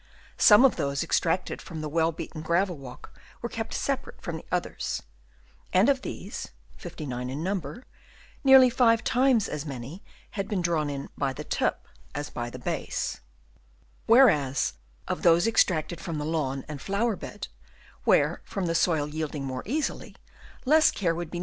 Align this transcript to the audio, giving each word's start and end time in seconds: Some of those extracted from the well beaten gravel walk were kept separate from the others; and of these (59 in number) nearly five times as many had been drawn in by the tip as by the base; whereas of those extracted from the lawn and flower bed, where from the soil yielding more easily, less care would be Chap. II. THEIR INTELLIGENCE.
Some 0.39 0.65
of 0.65 0.77
those 0.77 1.03
extracted 1.03 1.61
from 1.61 1.81
the 1.81 1.87
well 1.87 2.11
beaten 2.11 2.41
gravel 2.41 2.75
walk 2.75 3.13
were 3.43 3.49
kept 3.49 3.71
separate 3.71 4.19
from 4.19 4.35
the 4.37 4.45
others; 4.51 5.03
and 5.71 5.89
of 5.89 6.01
these 6.01 6.47
(59 6.77 7.29
in 7.29 7.43
number) 7.43 7.83
nearly 8.43 8.71
five 8.71 9.03
times 9.03 9.47
as 9.47 9.63
many 9.63 10.03
had 10.31 10.47
been 10.47 10.63
drawn 10.63 10.89
in 10.89 11.09
by 11.19 11.33
the 11.33 11.43
tip 11.43 11.87
as 12.15 12.31
by 12.31 12.49
the 12.49 12.57
base; 12.57 13.19
whereas 14.07 14.73
of 15.07 15.21
those 15.21 15.45
extracted 15.45 16.01
from 16.01 16.17
the 16.17 16.25
lawn 16.25 16.65
and 16.67 16.81
flower 16.81 17.15
bed, 17.15 17.47
where 18.03 18.41
from 18.43 18.65
the 18.65 18.73
soil 18.73 19.07
yielding 19.07 19.45
more 19.45 19.61
easily, 19.67 20.15
less 20.65 20.89
care 20.89 20.89
would 20.89 20.89
be 20.89 20.89
Chap. 20.89 20.89
II. 20.89 20.97
THEIR 20.97 21.11
INTELLIGENCE. 21.29 21.37